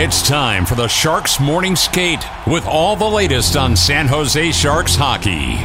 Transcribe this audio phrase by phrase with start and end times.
[0.00, 4.94] It's time for the Sharks Morning Skate with all the latest on San Jose Sharks
[4.94, 5.56] hockey.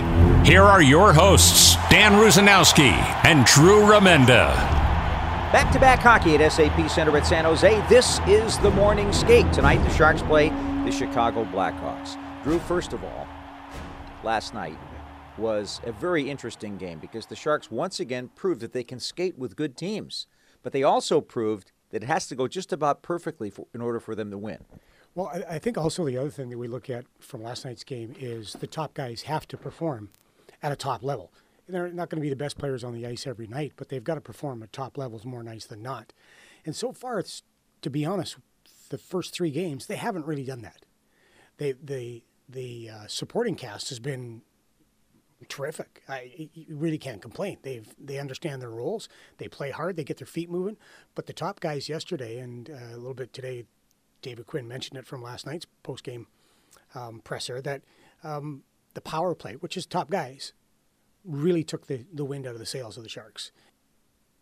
[0.44, 2.94] Here are your hosts, Dan Rusanowsky
[3.26, 4.56] and Drew Remenda.
[5.52, 7.86] Back to back hockey at SAP Center at San Jose.
[7.88, 9.54] This is the morning skate.
[9.54, 10.50] Tonight, the Sharks play
[10.84, 12.18] the Chicago Blackhawks.
[12.42, 13.28] Drew, first of all,
[14.24, 14.80] last night
[15.38, 19.38] was a very interesting game because the Sharks once again proved that they can skate
[19.38, 20.26] with good teams,
[20.64, 24.00] but they also proved that it has to go just about perfectly for, in order
[24.00, 24.58] for them to win.
[25.14, 27.84] Well, I, I think also the other thing that we look at from last night's
[27.84, 30.10] game is the top guys have to perform
[30.64, 31.32] at a top level.
[31.70, 34.04] They're not going to be the best players on the ice every night, but they've
[34.04, 36.14] got to perform at top levels more nights than not.
[36.66, 37.44] And so far, it's
[37.84, 38.38] to be honest,
[38.90, 40.86] the first three games they haven't really done that.
[41.58, 44.42] They they the uh, supporting cast has been
[45.44, 46.04] terrific.
[46.08, 47.58] I you really can't complain.
[47.62, 49.10] They've they understand their roles.
[49.38, 49.96] They play hard.
[49.96, 50.78] They get their feet moving.
[51.16, 53.66] But the top guys yesterday and uh, a little bit today,
[54.22, 56.28] David Quinn mentioned it from last night's post game
[56.96, 57.82] um, presser that
[58.24, 60.54] um, the power play, which is top guys,
[61.26, 63.52] really took the, the wind out of the sails of the Sharks.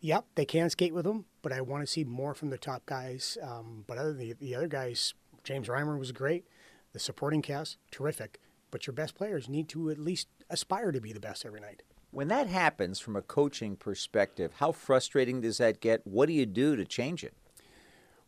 [0.00, 2.84] Yep, they can skate with them, but I want to see more from the top
[2.86, 3.38] guys.
[3.40, 5.14] Um, but other the, the other guys,
[5.44, 6.44] James Reimer was great.
[6.92, 8.40] The supporting cast, terrific.
[8.72, 11.84] But your best players need to at least aspire to be the best every night.
[12.10, 16.04] When that happens from a coaching perspective, how frustrating does that get?
[16.04, 17.34] What do you do to change it?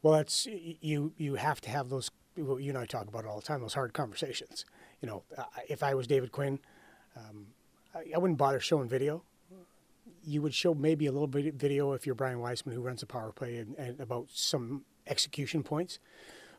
[0.03, 1.15] Well, that's you.
[1.17, 2.11] You have to have those.
[2.37, 3.63] You and I talk about it all the time.
[3.63, 4.67] Those hard conversations.
[5.01, 5.25] You know,
[5.69, 6.59] if I was David Quinn,
[7.17, 7.47] um,
[7.95, 9.23] I, wouldn't bother showing video.
[10.23, 13.03] You would show maybe a little bit of video if you're Brian Weissman, who runs
[13.03, 15.99] a power play, and, and about some execution points.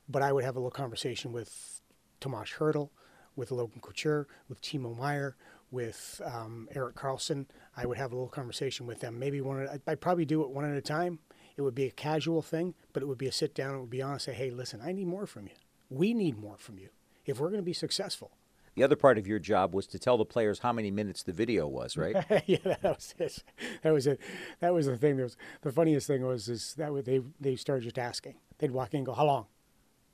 [0.07, 1.81] But I would have a little conversation with
[2.19, 2.89] Tomas Hertl,
[3.35, 5.35] with Logan Couture, with Timo Meier,
[5.71, 7.45] with um, Erik Karlsson.
[7.75, 9.19] I would have a little conversation with them.
[9.19, 9.61] Maybe one.
[9.61, 11.19] At, I'd probably do it one at a time.
[11.57, 13.75] It would be a casual thing, but it would be a sit down.
[13.75, 14.25] It would be honest.
[14.25, 15.53] Say, hey, listen, I need more from you.
[15.89, 16.89] We need more from you
[17.25, 18.31] if we're going to be successful.
[18.75, 21.31] The other part of your job was to tell the players how many minutes the
[21.31, 22.15] video was, right?
[22.45, 23.43] yeah, that was it.
[23.83, 24.19] That was it.
[24.59, 25.17] That was the thing.
[25.17, 28.35] That was the funniest thing was is that they they started just asking.
[28.57, 29.45] They'd walk in and go, "How long?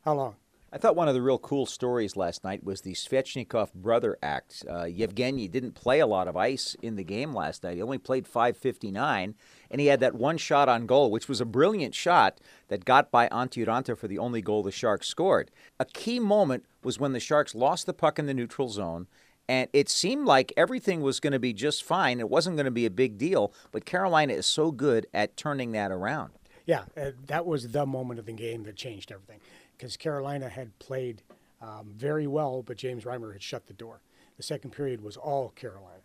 [0.06, 0.36] How long?
[0.74, 4.64] I thought one of the real cool stories last night was the Svechnikov brother act.
[4.70, 7.76] Uh, Yevgeny didn't play a lot of ice in the game last night.
[7.76, 9.36] He only played 559,
[9.70, 12.40] and he had that one shot on goal, which was a brilliant shot
[12.70, 15.52] that got by Antti Raanta for the only goal the Sharks scored.
[15.78, 19.08] A key moment was when the Sharks lost the puck in the neutral zone,
[19.50, 22.22] and it seemed like everything was going to be just fine.
[22.22, 25.74] It wasn't going to be a big deal, but Carolina is so good at turning
[25.74, 26.32] that around.
[26.66, 29.40] Yeah, uh, that was the moment of the game that changed everything
[29.78, 31.24] because Carolina had played
[31.62, 34.02] um, very well, but James Reimer had shut the door.
[34.38, 36.02] The second period was all Carolina.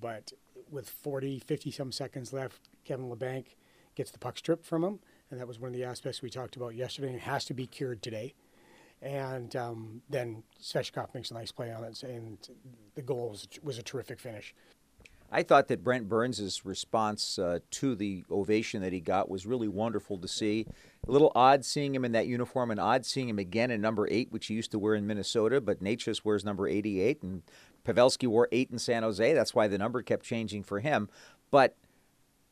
[0.00, 0.32] But
[0.70, 3.46] with 40, 50 some seconds left, Kevin Labanc
[3.94, 5.00] gets the puck stripped from him.
[5.30, 7.14] And that was one of the aspects we talked about yesterday.
[7.14, 8.34] It has to be cured today.
[9.02, 12.36] And um, then Svechnikov makes a nice play on it, and
[12.94, 14.54] the goal was, was a terrific finish.
[15.32, 19.68] I thought that Brent Burns' response uh, to the ovation that he got was really
[19.68, 20.66] wonderful to see.
[21.06, 24.08] A little odd seeing him in that uniform and odd seeing him again in number
[24.10, 27.42] eight, which he used to wear in Minnesota, but Necas wears number 88, and
[27.84, 29.32] Pavelski wore eight in San Jose.
[29.32, 31.08] That's why the number kept changing for him.
[31.50, 31.76] But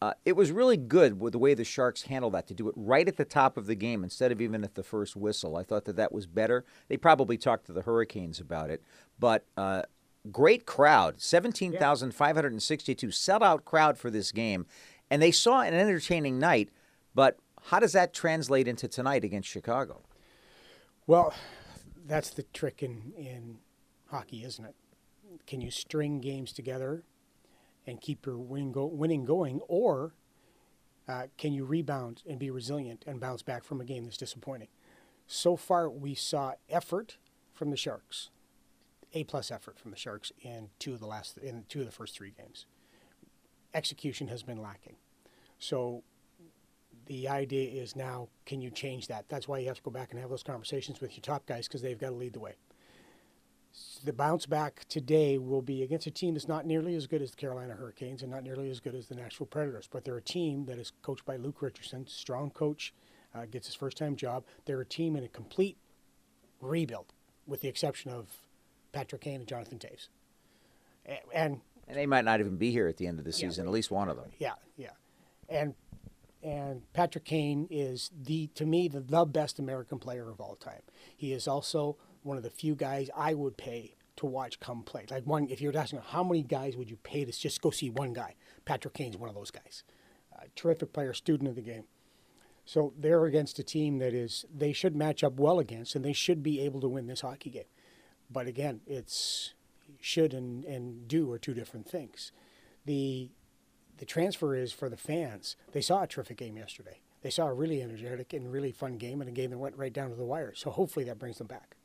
[0.00, 2.75] uh, it was really good with the way the Sharks handled that to do it
[2.77, 5.56] right at the top of the game instead of even at the first whistle.
[5.56, 6.65] I thought that that was better.
[6.87, 8.83] They probably talked to the Hurricanes about it,
[9.19, 9.83] but uh,
[10.31, 14.67] Great crowd, 17,562 sellout crowd for this game.
[15.11, 16.71] And they saw an entertaining night,
[17.15, 20.03] but how does that translate into tonight against Chicago?
[21.07, 21.33] Well,
[22.07, 23.59] that's the trick in, in
[24.09, 24.75] hockey, isn't it?
[25.47, 27.04] Can you string games together
[27.87, 30.15] and keep your win go, winning going, or
[31.09, 34.69] uh, can you rebound and be resilient and bounce back from a game that's disappointing?
[35.27, 37.16] So far, we saw effort
[37.54, 38.31] from the Sharks.
[39.15, 41.93] A plus effort from the Sharks in two of the last in two of the
[41.93, 42.66] first three games.
[43.75, 44.97] Execution has been lacking.
[45.59, 46.03] So
[47.07, 49.28] the idea is now can you change that?
[49.28, 51.66] That's why you have to go back and have those conversations with your top guys
[51.66, 52.55] because they've got to lead the way.
[54.05, 57.31] The bounce back today will be against a team that's not nearly as good as
[57.31, 60.22] the Carolina Hurricanes and not nearly as good as the Nashville Predators, but they're a
[60.22, 62.93] team that is coached by Luke Richardson, strong coach,
[63.34, 64.45] uh, gets his first time job.
[64.65, 65.77] They're a team in a complete
[66.61, 67.13] rebuild,
[67.47, 68.28] with the exception of
[68.98, 70.09] Patrick Kane and Jonathan Toews.
[71.33, 73.68] And, and they might not even be here at the end of the season, yeah,
[73.68, 74.30] at least one of them.
[74.39, 74.91] Yeah, yeah.
[75.48, 75.74] And
[76.42, 80.83] and Patrick Kane is the to me the, the best American player of all time.
[81.16, 85.06] He is also one of the few guys I would pay to watch come play.
[85.09, 87.91] Like one, if you're asking how many guys would you pay to just go see
[87.91, 88.34] one guy,
[88.65, 89.84] Patrick Kane's one of those guys.
[90.36, 91.84] Uh, terrific player, student of the game.
[92.65, 96.12] So they're against a team that is they should match up well against, and they
[96.12, 97.62] should be able to win this hockey game.
[98.30, 99.54] But again, it's
[100.01, 102.33] should and, and do are two different things.
[102.84, 103.30] The
[103.98, 105.57] the transfer is for the fans.
[105.72, 107.01] They saw a terrific game yesterday.
[107.22, 109.92] They saw a really energetic and really fun game and a game that went right
[109.92, 110.54] down to the wire.
[110.54, 111.77] So hopefully that brings them back.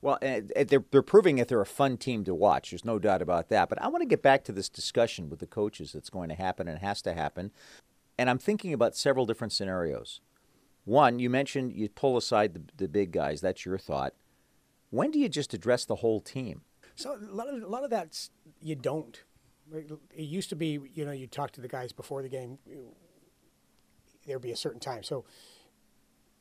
[0.00, 2.70] Well, eh, eh, they're, they're proving that they're a fun team to watch.
[2.70, 3.68] There's no doubt about that.
[3.68, 6.36] But I want to get back to this discussion with the coaches that's going to
[6.36, 7.50] happen and has to happen.
[8.16, 10.20] And I'm thinking about several different scenarios.
[10.84, 13.40] One, you mentioned you pull aside the, the big guys.
[13.40, 14.14] That's your thought.
[14.90, 16.62] When do you just address the whole team?
[16.94, 18.28] So a lot of a lot of that
[18.60, 19.22] you don't.
[19.72, 22.58] It used to be, you know, you talk to the guys before the game.
[24.26, 25.02] There'd be a certain time.
[25.02, 25.24] So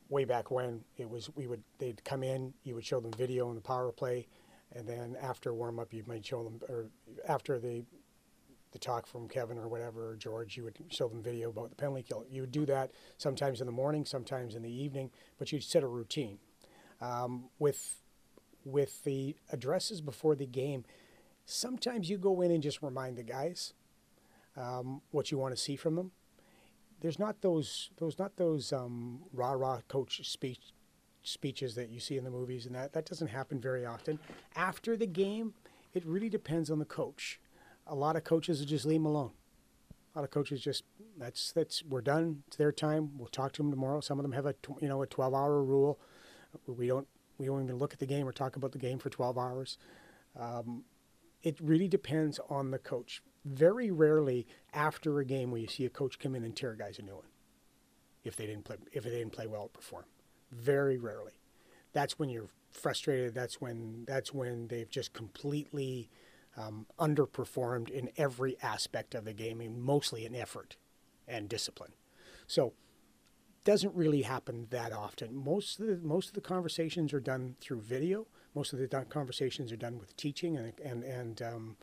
[0.09, 3.49] way back when it was, we would they'd come in, you would show them video
[3.49, 4.27] on the power play,
[4.71, 6.85] and then after warm up, you might show them, or
[7.27, 7.83] after the
[8.71, 11.75] the talk from Kevin or whatever or George, you would show them video about the
[11.77, 12.25] penalty kill.
[12.29, 15.81] You would do that sometimes in the morning, sometimes in the evening, but you'd set
[15.81, 16.39] a routine.
[16.99, 18.01] Um, with
[18.65, 20.83] with the addresses before the game,
[21.45, 23.73] sometimes you go in and just remind the guys
[24.57, 26.11] um, what you want to see from them.
[27.01, 30.73] There's not those those not those um, rah rah coach speech
[31.23, 34.19] speeches that you see in the movies, and that that doesn't happen very often.
[34.55, 35.53] After the game,
[35.93, 37.39] it really depends on the coach.
[37.87, 39.31] A lot of coaches just leave them alone.
[40.15, 40.83] A lot of coaches just
[41.17, 42.43] that's that's we're done.
[42.47, 43.11] It's their time.
[43.17, 43.99] We'll talk to them tomorrow.
[43.99, 45.99] Some of them have a you know a 12 hour rule.
[46.67, 49.09] We don't we don't even look at the game or talk about the game for
[49.09, 49.77] 12 hours.
[50.39, 50.83] Um,
[51.43, 53.21] it really depends on the coach.
[53.45, 56.97] Very rarely after a game will you see a coach come in and tear guys
[56.97, 57.25] a new one
[58.23, 60.05] if they didn't play if they didn't play well or perform.
[60.51, 61.33] Very rarely.
[61.93, 63.35] That's when you're frustrated.
[63.35, 66.09] That's when that's when they've just completely
[66.57, 70.75] um, underperformed in every aspect of the game, and mostly in effort
[71.27, 71.91] and discipline.
[72.47, 72.73] So
[73.65, 75.35] doesn't really happen that often.
[75.35, 78.27] Most of the most of the conversations are done through video.
[78.53, 81.75] Most of the conversations are done with teaching and and and um,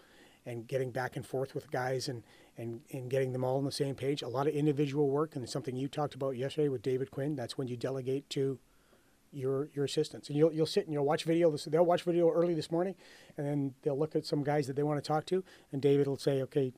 [0.46, 2.23] and getting back and forth with guys and,
[2.56, 4.23] and and getting them all on the same page.
[4.23, 7.34] A lot of individual work and something you talked about yesterday with David Quinn.
[7.34, 8.58] That's when you delegate to
[9.32, 11.55] your your assistants and you'll you'll sit and you'll watch video.
[11.67, 12.94] They'll watch video early this morning,
[13.37, 15.43] and then they'll look at some guys that they want to talk to,
[15.73, 16.73] and David will say, "Okay,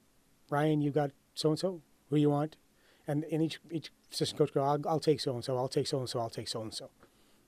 [0.48, 1.82] Ryan, you got so and so.
[2.08, 2.56] Who you want?"
[3.06, 5.86] and, and each each assistant coach go, I'll, I'll take so and so, I'll take
[5.86, 6.90] so and so, I'll take so and so.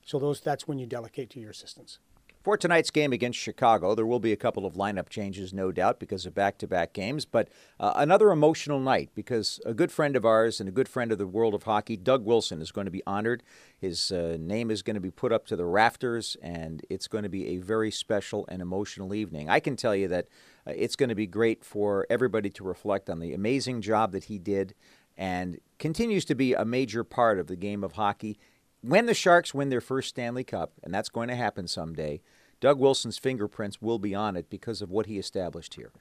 [0.04, 1.98] So those that's when you delegate to your assistants.
[2.46, 5.98] For tonight's game against Chicago, there will be a couple of lineup changes, no doubt,
[5.98, 7.48] because of back to back games, but
[7.80, 11.18] uh, another emotional night because a good friend of ours and a good friend of
[11.18, 13.42] the world of hockey, Doug Wilson, is going to be honored.
[13.76, 17.24] His uh, name is going to be put up to the rafters, and it's going
[17.24, 19.50] to be a very special and emotional evening.
[19.50, 20.28] I can tell you that
[20.68, 24.26] uh, it's going to be great for everybody to reflect on the amazing job that
[24.26, 24.72] he did
[25.16, 28.38] and continues to be a major part of the game of hockey.
[28.80, 32.20] When the Sharks win their first Stanley Cup, and that's going to happen someday,
[32.60, 35.92] Doug Wilson's fingerprints will be on it because of what he established here.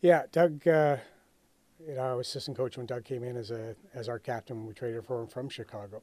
[0.00, 0.66] Yeah, Doug.
[0.66, 0.96] Uh,
[1.86, 4.66] you know, I was assistant coach when Doug came in as a as our captain
[4.66, 6.02] we traded for him from Chicago.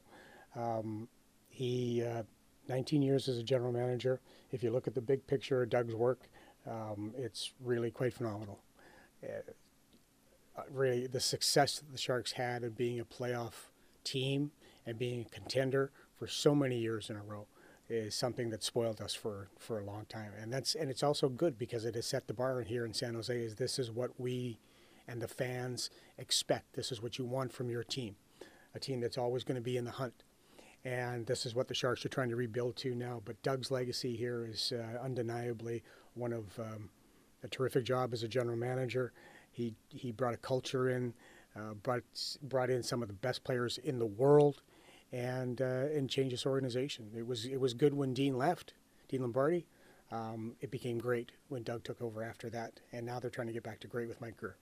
[0.56, 1.08] Um,
[1.48, 2.22] he uh,
[2.68, 4.20] 19 years as a general manager.
[4.52, 6.28] If you look at the big picture of Doug's work,
[6.66, 8.60] um, it's really quite phenomenal.
[9.22, 9.40] Uh,
[10.70, 13.70] really the success that the Sharks had of being a playoff
[14.04, 14.52] team
[14.86, 17.46] and being a contender for so many years in a row
[17.88, 20.32] is something that spoiled us for, for a long time.
[20.40, 23.14] And that's and it's also good because it has set the bar here in San
[23.14, 24.58] Jose is this is what we
[25.06, 26.74] and the fans expect.
[26.74, 28.16] This is what you want from your team.
[28.74, 30.24] A team that's always going to be in the hunt.
[30.84, 33.22] And this is what the Sharks are trying to rebuild to now.
[33.24, 35.82] But Doug's legacy here is uh, undeniably
[36.14, 36.90] one of um,
[37.42, 39.12] a terrific job as a general manager
[39.58, 41.12] he he brought a culture in,
[41.54, 42.02] uh, brought
[42.42, 44.62] brought in some of the best players in the world,
[45.12, 47.10] and uh, and changed this organization.
[47.14, 48.74] It was it was good when Dean left,
[49.08, 49.66] Dean Lombardi.
[50.10, 53.52] Um, it became great when Doug took over after that, and now they're trying to
[53.52, 54.56] get back to great with Mike Grier.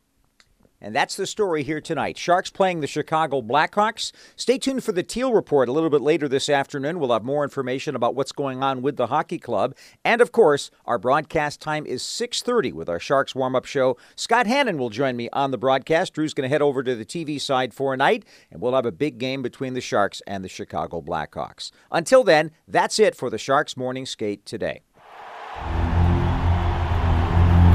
[0.80, 2.18] And that's the story here tonight.
[2.18, 4.12] Sharks playing the Chicago Blackhawks.
[4.37, 7.00] Stay tuned for the Teal Report a little bit later this afternoon.
[7.00, 9.75] We'll have more information about what's going on with the hockey club.
[10.04, 13.97] And of course, our broadcast time is 6:30 with our Sharks warm-up show.
[14.16, 16.14] Scott Hannan will join me on the broadcast.
[16.14, 18.87] Drew's going to head over to the TV side for a night, and we'll have
[18.87, 21.71] a big game between the Sharks and the Chicago Blackhawks.
[21.90, 24.83] Until then, that's it for the Sharks morning skate today.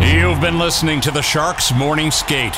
[0.01, 2.57] You've been listening to the Sharks Morning Skate.